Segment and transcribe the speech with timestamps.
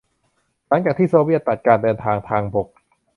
[0.67, 2.67] หลังจากที่โซเวียตตัดการเดินทางทางบก